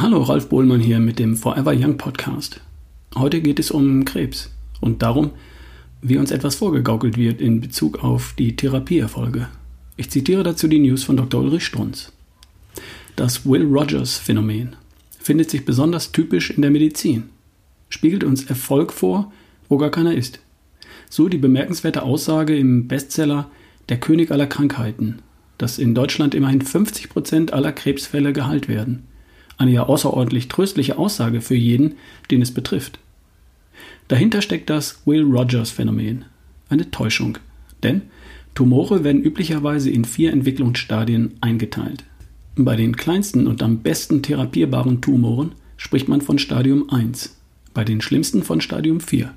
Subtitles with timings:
[0.00, 2.60] Hallo, Ralf Bohlmann hier mit dem Forever Young Podcast.
[3.16, 4.48] Heute geht es um Krebs
[4.80, 5.32] und darum,
[6.00, 9.48] wie uns etwas vorgegaukelt wird in Bezug auf die Therapieerfolge.
[9.96, 11.42] Ich zitiere dazu die News von Dr.
[11.42, 12.12] Ulrich Strunz.
[13.16, 14.76] Das Will Rogers Phänomen
[15.18, 17.24] findet sich besonders typisch in der Medizin,
[17.88, 19.32] spiegelt uns Erfolg vor,
[19.68, 20.38] wo gar keiner ist.
[21.10, 23.50] So die bemerkenswerte Aussage im Bestseller
[23.88, 25.22] Der König aller Krankheiten,
[25.58, 29.08] dass in Deutschland immerhin 50 Prozent aller Krebsfälle geheilt werden
[29.58, 31.94] eine ja außerordentlich tröstliche Aussage für jeden,
[32.30, 32.98] den es betrifft.
[34.08, 36.24] Dahinter steckt das Will Rogers Phänomen,
[36.70, 37.38] eine Täuschung.
[37.82, 38.02] Denn
[38.54, 42.04] Tumore werden üblicherweise in vier Entwicklungsstadien eingeteilt.
[42.56, 47.36] Bei den kleinsten und am besten therapierbaren Tumoren spricht man von Stadium 1,
[47.72, 49.32] bei den schlimmsten von Stadium 4.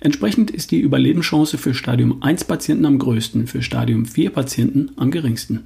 [0.00, 5.10] Entsprechend ist die Überlebenschance für Stadium 1 Patienten am größten, für Stadium 4 Patienten am
[5.10, 5.64] geringsten.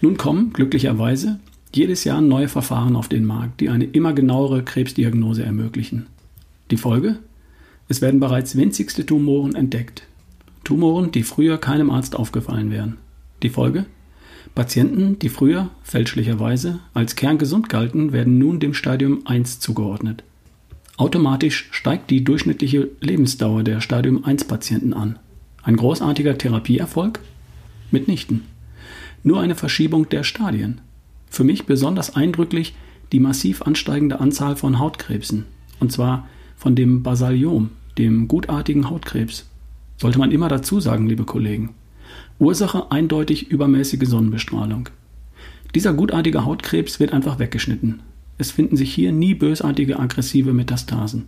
[0.00, 1.40] Nun kommen, glücklicherweise,
[1.74, 6.06] jedes Jahr neue Verfahren auf den Markt, die eine immer genauere Krebsdiagnose ermöglichen.
[6.70, 7.18] Die Folge?
[7.88, 10.06] Es werden bereits winzigste Tumoren entdeckt.
[10.64, 12.96] Tumoren, die früher keinem Arzt aufgefallen wären.
[13.42, 13.86] Die Folge?
[14.54, 20.24] Patienten, die früher, fälschlicherweise, als kerngesund galten, werden nun dem Stadium 1 zugeordnet.
[20.96, 25.18] Automatisch steigt die durchschnittliche Lebensdauer der Stadium 1 Patienten an.
[25.62, 27.20] Ein großartiger Therapieerfolg?
[27.90, 28.42] Mitnichten.
[29.22, 30.80] Nur eine Verschiebung der Stadien.
[31.30, 32.74] Für mich besonders eindrücklich
[33.12, 35.46] die massiv ansteigende Anzahl von Hautkrebsen.
[35.78, 39.48] Und zwar von dem Basaliom, dem gutartigen Hautkrebs.
[39.96, 41.70] Sollte man immer dazu sagen, liebe Kollegen.
[42.38, 44.88] Ursache eindeutig übermäßige Sonnenbestrahlung.
[45.74, 48.00] Dieser gutartige Hautkrebs wird einfach weggeschnitten.
[48.38, 51.26] Es finden sich hier nie bösartige aggressive Metastasen.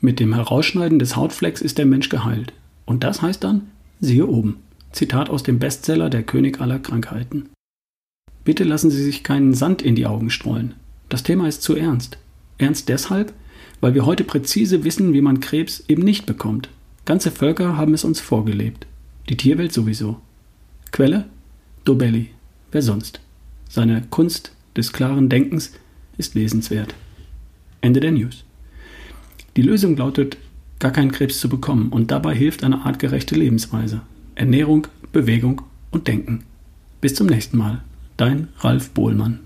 [0.00, 2.52] Mit dem Herausschneiden des Hautflecks ist der Mensch geheilt.
[2.86, 3.62] Und das heißt dann,
[4.00, 4.56] siehe oben.
[4.92, 7.48] Zitat aus dem Bestseller Der König aller Krankheiten.
[8.44, 10.74] Bitte lassen Sie sich keinen Sand in die Augen streuen.
[11.08, 12.18] Das Thema ist zu ernst.
[12.58, 13.32] Ernst deshalb,
[13.80, 16.68] weil wir heute präzise wissen, wie man Krebs eben nicht bekommt.
[17.04, 18.86] Ganze Völker haben es uns vorgelebt.
[19.28, 20.20] Die Tierwelt sowieso.
[20.92, 21.26] Quelle?
[21.84, 22.30] Dobelli.
[22.72, 23.20] Wer sonst?
[23.68, 25.72] Seine Kunst des klaren Denkens
[26.18, 26.94] ist lesenswert.
[27.80, 28.44] Ende der News.
[29.56, 30.36] Die Lösung lautet,
[30.78, 34.02] gar keinen Krebs zu bekommen und dabei hilft eine artgerechte Lebensweise.
[34.34, 36.44] Ernährung, Bewegung und Denken.
[37.00, 37.82] Bis zum nächsten Mal.
[38.16, 39.43] Dein Ralf Bohlmann.